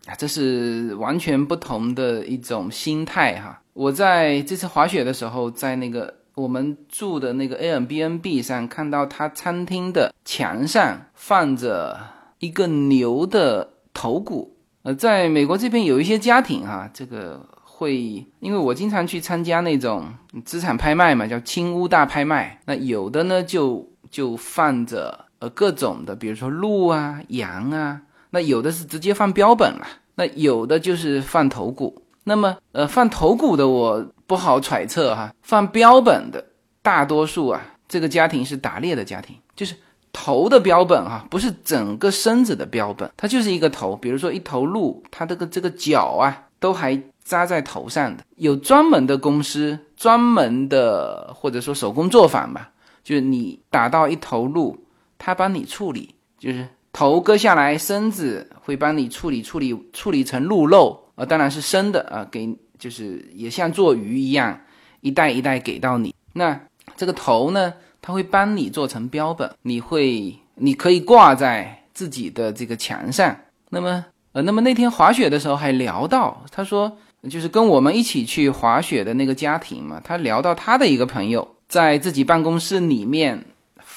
[0.07, 3.61] 啊，这是完全不同的一种心态哈。
[3.73, 11.99] 我在这次滑雪的时候，在那个我们住的那个 Airbnb 上看到，他餐厅的墙上放着
[12.39, 14.57] 一个牛的头骨。
[14.81, 20.11] 呃，在美国这边有一些家庭哈，这个会因为我经常去参加那种
[20.43, 22.59] 资产拍卖嘛，叫青屋大拍卖。
[22.65, 25.28] 那有的呢就就放着。
[25.39, 32.03] 呃，各种的，比如说鹿啊、羊啊，那有的是直接放标本了，那有的就是放头骨。
[32.25, 36.45] 那么，呃，放头骨的我不好揣测哈，放标本的
[36.81, 39.73] 大多数啊，这个家庭是打猎的家庭，就是
[40.11, 43.95] 头的标本哈，不是整个身子的标本，它就是一个头。
[43.95, 48.23] 比如说一头鹿，它这个这个角啊，都还扎在头上的。
[48.35, 52.69] 有专门的公司，专门的或者说手工作坊吧，
[53.03, 54.77] 就是你打到一头鹿。
[55.19, 64.59] 他帮你处理，就是头割下来，身子会帮你处理处理处理成鹿肉，呃，当然是生的啊，给就是也像做鱼一样，
[65.01, 66.15] 一袋一袋给到你。
[66.33, 66.59] 那
[66.95, 73.35] 这个头呢，他会帮你做成标本，你会你可以挂在自己的这个墙上。
[73.69, 76.97] 那么呃，那么那天滑雪的时候还聊到，他说
[77.29, 83.45] 就是跟我们一起去滑雪的那个家庭嘛，他聊到他的一个朋友在自己办公室里面。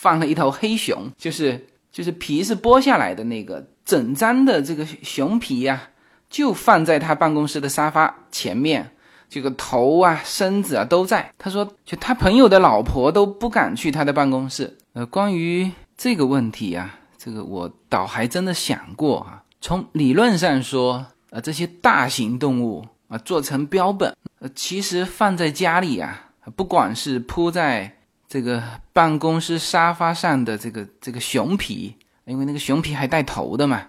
[0.02, 5.80] 放了一头黑熊，就是就是皮是剥下来的那个整张的这个熊皮呀，
[6.28, 8.90] 就放在他办公室的沙发前面，
[9.28, 11.32] 这个头啊、身子啊都在。
[11.38, 14.76] 他说，就他朋友的老婆都不敢去他的办公室。
[14.94, 19.44] 呃，关于这个问题啊，这个我倒还真的想过啊。
[19.60, 27.98] 从理论上说，呃，这些大型动物啊做成标本，呃，其实放在家里啊，不管是铺在。
[28.32, 28.62] 这个
[28.94, 33.82] 办公室沙发上的这个这个熊皮，因为那个熊皮还带头的嘛，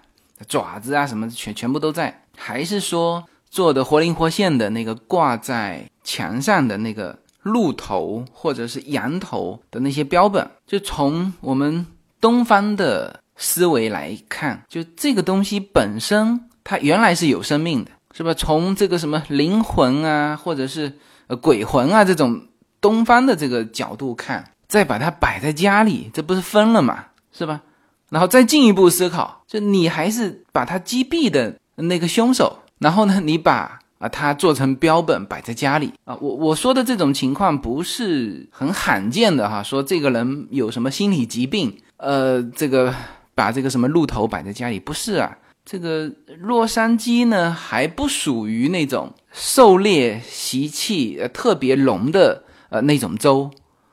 [0.46, 11.86] 爪子啊什么全全部都在，还是说做的活灵活现的那个挂在墙上的那个鹿头或者是羊头的那些标本，就从我们
[12.20, 18.34] 东方的思维来看，就这个东西本身它原来是有生命的，是吧？
[18.34, 20.92] 从这个什么灵魂啊，或者是
[21.28, 22.48] 呃鬼魂啊这种。
[22.84, 27.06] 东方的这个角度看，再把它摆在家里，这不是分了吗？
[27.32, 27.62] 是吧？
[28.10, 36.14] 然后再进一步思考，就你还是把他击毙的那个凶手，然后呢，你把啊，他做成标本摆在家里啊。
[36.20, 42.94] 我我说的这种情况不是很罕见的哈，说这个人有什么心理疾病，呃，这个
[43.34, 45.38] 把这个什么鹿头摆在家里，不是啊。
[45.64, 52.43] 这个洛杉矶呢，还不属于那种狩猎习气呃特别浓的
[52.74, 53.48] 呃那种州，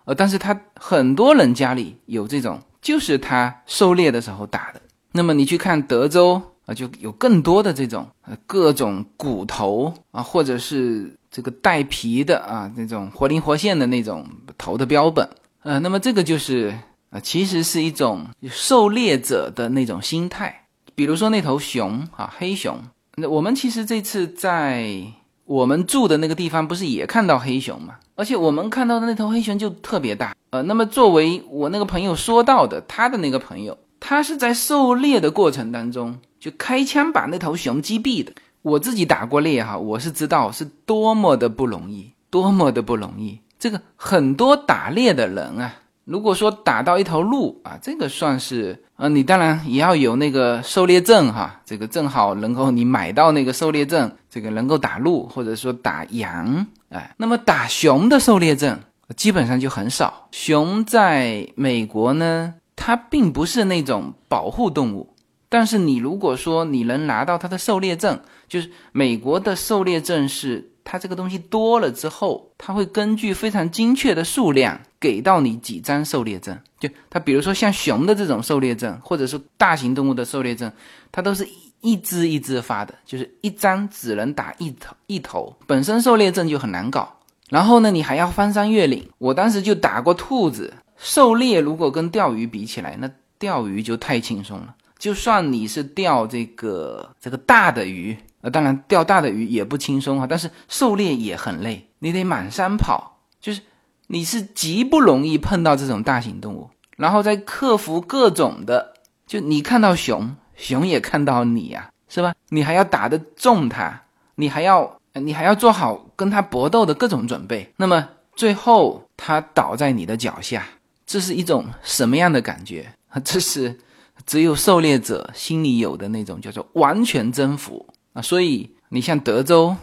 [0.06, 4.82] 呃，但是他很多人家里有这种，就是他狩猎的时候打的。
[5.12, 14.26] 那么你去看德州啊，就有更多的这种呃各种骨头啊，或者是这个带皮的啊那种活灵活现的那种
[14.58, 15.30] 头的标本，
[15.62, 16.76] 呃，那么这个就是
[17.12, 20.66] 啊，其实是一种狩猎者的那种心态。
[20.96, 22.82] 比如说那头熊啊，黑熊。
[23.16, 25.04] 那我们其实这次在
[25.52, 27.96] 我们住的那个地方，不是也看到黑熊吗？
[28.16, 30.34] 而且我们看到的那头黑熊就特别大。
[30.52, 38.32] 呃，那么作为我那个朋友说到的，他的那个朋友，他是在狩猎的过程当中就开枪把那头熊击毙的。
[38.62, 43.38] 我自己打过猎哈，我是知道是多么的不容易，多么的不容易。
[43.60, 45.81] 这个很多打猎的人啊。
[46.12, 58.78] 如果说打到一头鹿啊，这个算是呃，你当然也要有那个狩猎证哈，这个正好能够你买到那个狩猎证，这个能够打鹿或者说打羊，哎，那么打熊的狩猎证
[59.16, 60.28] 基本上就很少。
[60.32, 65.14] 熊在美国呢，它并不是那种保护动物，
[65.48, 68.20] 但是你如果说你能拿到它的狩猎证，
[68.50, 70.71] 就是美国的狩猎证是。
[70.84, 76.58] 它这个东西多了之后，它会根据非常精确的数量给到你几张狩猎证。
[76.80, 80.72] 就它，比如说像熊的这种狩猎证，或者是大型动物的狩猎证，
[81.12, 81.48] 它都是
[81.82, 85.56] 一只一只发的，就是一张只能打一头一头。
[85.68, 89.08] 本身狩猎证就很难搞，然后呢，你还要翻山越岭。
[89.20, 94.76] 我当时就打过兔子狩猎，如果跟钓鱼比起来，那钓鱼就太轻松了。
[94.98, 98.18] 就算你是钓这个这个大的鱼。
[98.42, 103.62] 呃，当然钓大的鱼也不轻松哈，但是狩猎也很累，你得满山跑，就是
[104.08, 108.94] 你是极不容易碰到这种大型动物，然后再克服各种的，
[109.26, 112.34] 就你看到熊，熊也看到你呀，是吧？
[112.50, 114.02] 你还要打得中它，
[114.36, 120.66] 你还要你还要做好跟它搏斗的各种准备，那么最后它倒在你的脚下，
[121.06, 123.80] 这是一种什么样的感觉 这是
[124.26, 127.86] 只有狩猎者心里有的那种叫做完全征服。
[128.14, 129.76] 啊，所以你像德州，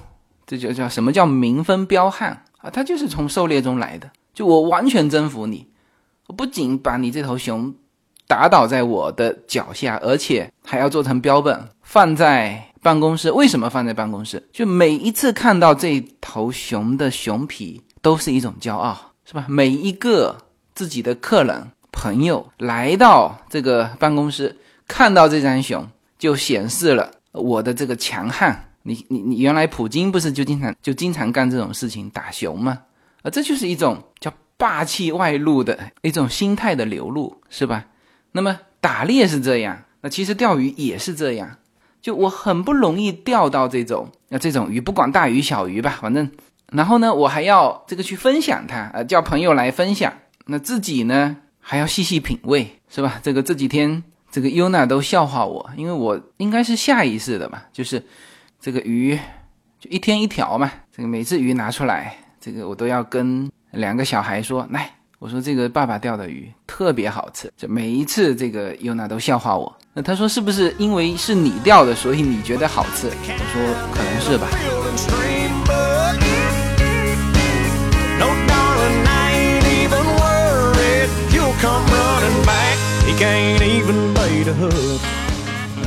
[0.46, 2.70] 这就叫什么叫民风彪悍啊？
[2.70, 4.10] 他就是从狩猎中来的。
[4.34, 5.66] 就我完全征服你，
[6.28, 7.74] 我不仅把你这头熊
[8.28, 13.32] 打倒在我的脚下，而且还要做成标本放在办公室。
[13.32, 14.46] 为什么放在办公室？
[14.52, 19.46] 就每一次看到这头熊的熊皮，都是一种骄傲，是吧？
[19.48, 20.36] 每一个
[20.72, 25.84] 自己的客人朋友来到这个办公室，看到这张熊，
[26.16, 27.10] 就显示了。
[27.32, 32.82] 我的这个强悍，你你你，原来普京不是就经常就经常干这种事情打熊吗？
[33.22, 37.84] 啊，这就是一种叫霸气外露的一种心态的流露，是吧？
[38.32, 41.56] 那么打猎是这样，那其实钓鱼也是这样。
[42.00, 46.30] 就我很不容易钓到这种那这种鱼，不管大鱼小鱼吧，反正，
[46.72, 50.12] 然后呢，我还要这个去分享它，呃，叫朋友来分享，
[50.46, 53.20] 那自己呢还要细细品味，是吧？
[53.22, 54.04] 这个这几天。
[54.30, 58.02] 这个优娜都笑话我，因为我应该是下意识的吧，就是
[58.60, 59.18] 这个鱼
[59.80, 73.08] 就一天一条嘛，这个每次鱼拿出来，这个我都要跟两个小孩说，来，我说这个爸爸钓的鱼特别好吃，就每一次这个优娜都笑话我，那他说是不是因为是你钓的，所以你觉得好吃？
[73.08, 73.12] 我
[73.52, 73.62] 说
[73.94, 74.46] 可能是吧。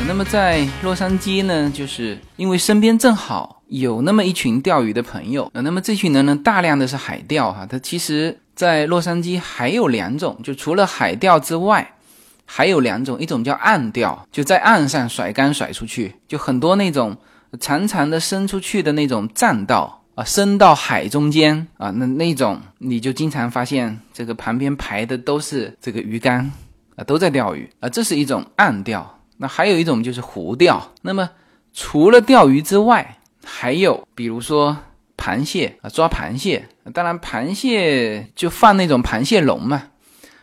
[0.08, 7.66] 那么在洛杉矶呢，就是因为身边正好有那么一群钓鱼的朋友，那么这群人呢，大量的是海钓哈。
[7.66, 11.96] 它其实，在洛杉矶还有两种，就除了海钓之外，
[12.46, 17.15] 还有两种，一种叫岸钓，就在岸上甩竿甩出去，就很多那种
[17.60, 26.52] 长长的伸出去的那种栈道啊，伸到海中间啊，那那种你就经常发现这个旁边排的都是这个鱼竿。
[26.96, 29.19] 啊，都在钓鱼啊，这是一种暗钓。
[29.37, 30.92] 那还有一种就是湖钓。
[31.02, 31.29] 那么
[31.73, 34.77] 除了钓鱼之外，还有比如说
[35.17, 36.67] 螃蟹啊，抓螃蟹。
[36.94, 39.83] 当然，螃蟹就放那种螃蟹笼嘛。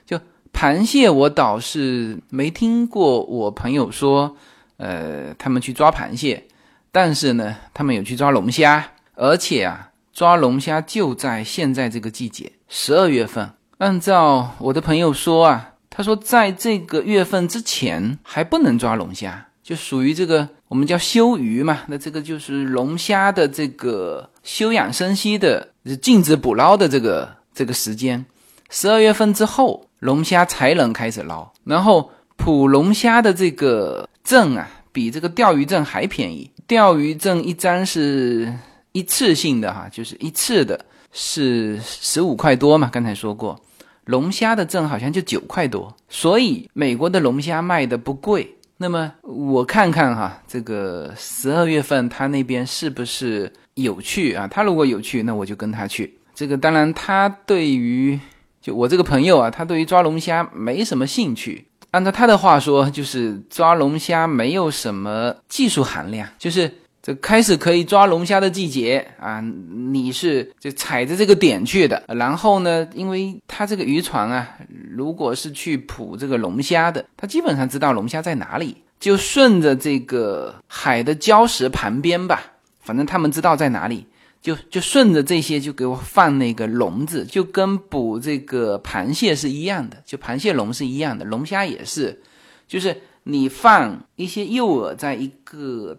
[0.04, 0.18] 就
[0.52, 4.36] 螃蟹，我倒是没听过我朋友说，
[4.78, 6.48] 呃，他们去抓螃蟹。
[6.90, 13.50] 但是呢，他们有去抓龙虾，而且啊，抓龙虾就在现在这个季节，十二月份。
[13.76, 15.67] 按照我的朋友说啊。
[15.98, 25.70] 他说，在这个月份之前还不能抓龙虾，就属于这个我们叫休渔嘛，那这个就是龙虾的这个休养生息的、
[26.00, 28.24] 禁止捕捞的这个这个时间。
[28.70, 31.52] 十二月份之后，龙虾才能开始捞。
[31.64, 36.48] 然后捕龙虾的这个证啊，比这个钓鱼证还便宜。
[36.68, 38.54] 钓鱼证一张是
[38.92, 40.78] 一次性的哈，就是一次的，
[41.10, 42.88] 是十五块多嘛。
[42.92, 43.60] 刚才说过，
[44.08, 48.56] 龙虾的证好像就九块多，所以美国的龙虾卖的不贵。
[48.78, 54.48] 那么我看看哈，这个十二月份他那边是不是有去啊？
[54.48, 56.18] 他如果有去，那我就跟他去。
[56.34, 58.18] 这个当然，他对于
[58.62, 61.66] 就我这个朋友啊，他对于抓龙虾没什么兴趣。
[61.90, 66.72] 按照他的话说，就是抓龙虾没有什么技术含量，就是
[67.08, 69.40] 这开始可以抓龙虾的季节啊，
[69.90, 72.02] 你是就踩着这个点去的。
[72.08, 74.46] 然后呢，因为他这个渔船啊。
[74.90, 82.42] 如果是去捕这个龙虾的，他基本上知道龙虾在哪里，就顺着这个海的礁石旁边吧，
[82.80, 84.04] 反正他们知道在哪里，
[84.42, 92.20] 就就顺着这些就给我放那个笼子，就跟捕这个螃蟹是一样的，就螃蟹笼是一样的，龙虾也是，
[92.66, 95.96] 就是你放一些诱饵在一个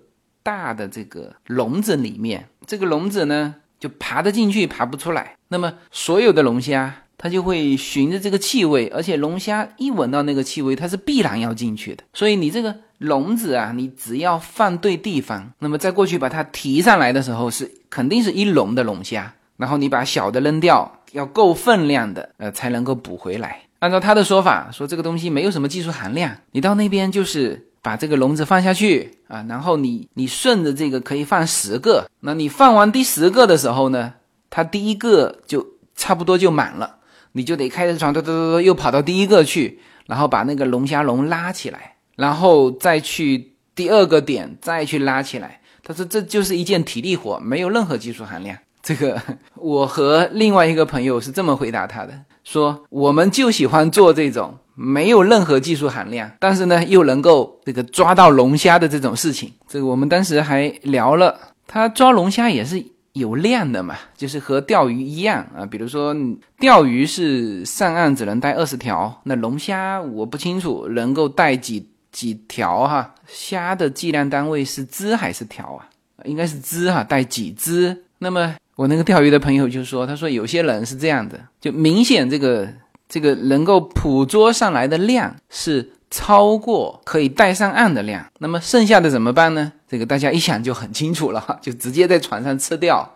[0.50, 7.04] 大的这个笼子里面，这个笼子呢就爬得进去，爬不出来，那么所有的龙虾。
[7.22, 12.04] 它就会循着这个气味，而且龙虾一闻到那个气味，它是必然要进去的。
[12.14, 19.34] 所以你这个笼子啊，你只要放对地方，那么再过去把它提上来的时候，是肯定是一笼的龙虾。
[19.58, 23.64] 然后你把小的扔掉，要够分量的，呃，才能够补回来。
[23.80, 34.14] 按照他的说法，说这个东西没有什么技术含量，你到那边就是把这个笼子放下去啊，然后你你顺着这个可以放十个，那你放完第十个的时候呢，
[34.50, 35.66] 它第一个就
[35.96, 36.98] 差不多就满了。
[37.34, 45.62] 你就得开着船，嘟嘟嘟嘟，又跑到第一个去，然后把那个龙虾笼拉起来，然后再去第二个点，再去拉起来。
[45.84, 48.58] 他说这就是一件体力活，没有任何技术含量。
[48.82, 49.22] 这个
[49.56, 52.14] 我和另外一个朋友是这么回答他的，
[52.44, 59.52] 说我们就喜欢做这种没有任何技术含量，但是呢又能够这个抓到龙虾的这种事情。
[59.68, 62.84] 这个我们当时还聊了，他抓龙虾也是。
[63.14, 65.66] 有量的嘛，就是和钓鱼一样啊。
[65.66, 66.16] 比如说，
[66.60, 73.16] 钓鱼是上岸只能带二十条，那龙虾我不清楚能够带几几条哈。
[73.28, 75.90] 虾的计量单位是只还是条啊？
[76.24, 78.04] 应该是只哈，带几只。
[78.20, 82.70] 那么我那个钓鱼的朋友就说，他说有些人是这样的，就明显这个
[83.10, 85.92] 这个能够捕捉上来的量是。
[86.12, 89.72] 超过可以带上岸的量，那么剩下的怎么办呢？
[89.88, 93.08] 这个大家一想就很清楚了， 就直接在船上吃掉。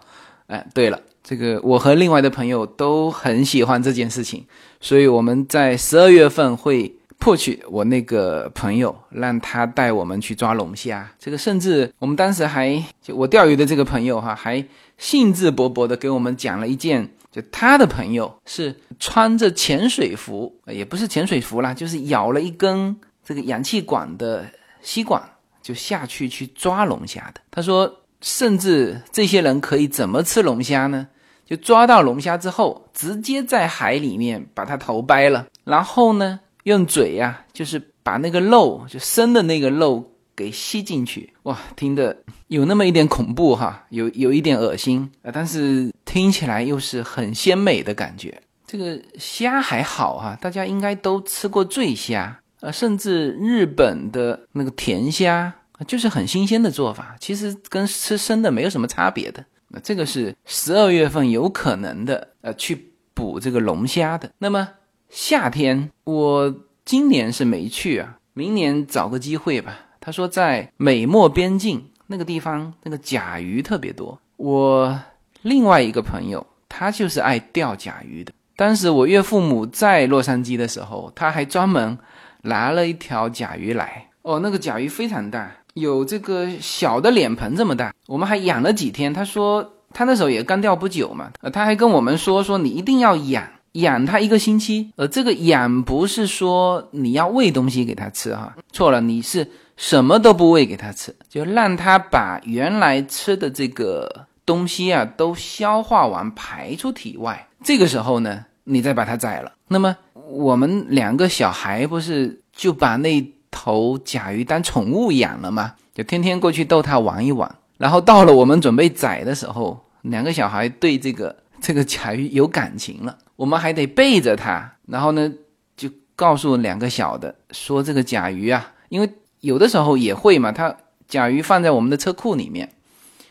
[0.45, 4.45] 哎，对了，这个我和另外的朋友都很喜欢这件事情，
[4.79, 11.09] 所以我们在十二月份会迫取我那个朋友，让他带我们去抓龙虾。
[11.17, 14.63] 这个甚至我们当时还就我钓鱼的这个朋友哈，还
[14.99, 17.09] 兴致勃勃的给我们讲了一件。
[17.34, 24.45] 就他的朋友是穿着潜水服，也不是潜水服啦，就是咬了一根这个氧气管的
[24.84, 25.19] 吸管，
[25.59, 27.41] 就下去去抓龙虾的。
[27.49, 31.07] 他说，甚至这些人可以怎么吃龙虾呢？
[31.43, 40.12] 就抓到龙虾之后，直接在海里面把它头掰了，然后呢，用嘴呀，就是把那个肉，就生的那个肉。
[40.36, 42.17] 给吸进去，哇，听的
[42.47, 48.41] 有那么一点恐怖哈，有有一点恶心啊，但是听起来又是很鲜美的感觉。
[48.65, 55.53] 这个虾还好哈，大家应该都吃过醉虾啊，甚至日本的那个甜虾，
[55.86, 59.45] 就是很新鲜的做法，其实跟吃生的没有什么差别的。
[59.67, 64.31] 那这个是十二月份有可能的，呃，去捕这个龙虾的。
[64.39, 64.69] 那么
[65.09, 66.55] 夏天我
[66.86, 69.82] 今年是没去啊，明年找个机会吧。
[70.06, 74.20] 他说，在美墨边境那个地方，那个甲鱼特别多。
[74.36, 74.99] 我
[75.43, 78.34] 另外一个朋友，他就是爱钓甲鱼的。
[78.58, 81.97] 当时我岳父母在洛杉矶的时候，他还专门
[82.41, 84.10] 拿了一条甲鱼来。
[84.24, 87.93] 哦，那个甲鱼非常大，有这个小的脸盆这么大。
[88.08, 89.14] 我们还养了几天。
[89.14, 93.47] 他说他那时候也刚钓不久嘛，呃，他还跟我们说说你一定要养。
[93.74, 109.51] 养它一个星期，呃，这个养不是说你要喂东西给它吃哈，错了，你是什么都不喂给它吃，就让它把原来吃的这个东西啊都消化完排出体外，这个时候呢，你再把它宰了。
[109.67, 109.95] 那么
[110.30, 115.74] 我们两个小孩不是就把那头甲鱼当宠物养了吗？
[115.95, 123.17] 就天天过去逗它玩一玩，然后到了我们准备宰的时候，两个小孩对这个这个甲鱼有感情了。
[123.43, 125.29] 我们还得背着它，然后呢，
[125.75, 129.09] 就告诉两个小的说：“这个甲鱼啊，因为
[129.41, 130.73] 有的时候也会嘛，它
[131.09, 132.69] 甲鱼放在我们的车库里面，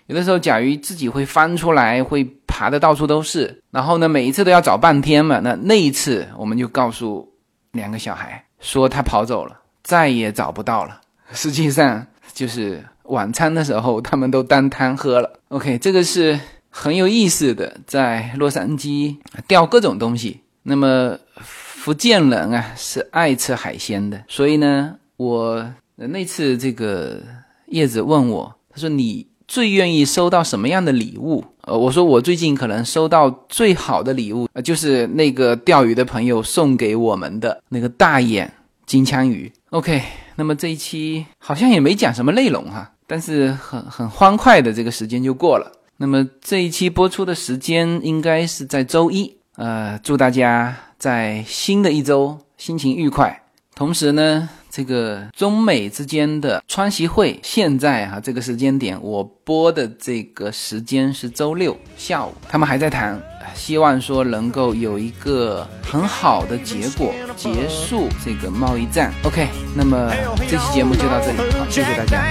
[0.08, 3.62] 有的时候甲鱼自己会翻出来，会爬的到处都是。
[3.70, 5.40] 然后呢，每一次都要找半天嘛。
[5.42, 7.26] 那那一次，我们就告诉
[7.70, 11.00] 两个小孩说他跑走了，再也找不到了。
[11.32, 15.40] 实际上就是晚餐的时候，他们都当汤喝了。
[15.48, 16.38] OK，这个是
[16.74, 20.40] 很有意思的，在洛杉矶钓各种东西。
[20.62, 27.20] 那么福建人啊是爱吃海鲜的，所以呢，我那次这个
[27.66, 31.44] 叶子问我，他说你最愿意收到什么样的礼物？
[31.62, 38.50] 呃，我说我最近可能收到最好的礼物，呃，就是那个钓鱼的朋友送给我们的那个大眼
[38.86, 39.52] 金枪鱼。
[39.70, 40.02] OK。
[40.34, 45.70] 那么这一期好像也没讲什么内容哈，但是很很欢快的这个时间就过了。
[46.02, 53.42] 那么这一期播出的时间应该是在周一，呃，祝大家在新的一周心情愉快。
[53.76, 54.48] 同时呢。
[54.74, 63.20] 这个中美之间的川习会，现在哈这个时间点，我播的这个时间是周六下午，他们还在谈，
[63.54, 69.12] 希望说能够有一个很好的结果，结束这个贸易战。
[69.24, 69.46] OK，
[69.76, 70.10] 那么
[70.48, 72.24] 这期节目就到这里，好，谢谢大家。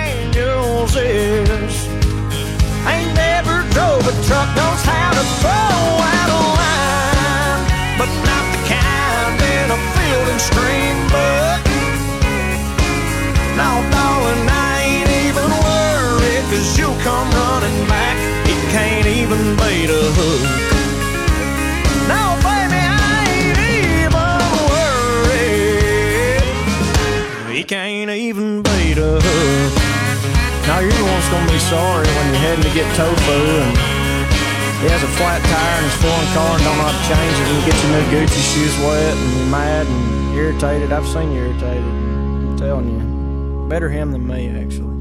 [2.88, 7.64] Ain't never drove a truck, knows how to throw out a line.
[8.00, 11.60] But not the kind in a field and stream, but
[13.56, 18.18] no, darling, I ain't even worried, cause you'll come running back.
[18.48, 20.42] He can't even bait a hook.
[22.10, 23.60] No, baby, I ain't
[23.94, 24.42] even
[27.46, 27.56] worried.
[27.56, 29.81] He can't even bait a hook.
[30.82, 33.78] You're the one's gonna be sorry when you're heading to get tofu and
[34.82, 37.38] he has a flat tire in his foreign car and don't know how to change
[37.38, 40.92] it and get your new Gucci shoes wet and you're mad and irritated.
[40.92, 41.84] I've seen you irritated.
[41.84, 43.68] I'm telling you.
[43.70, 45.01] Better him than me, actually.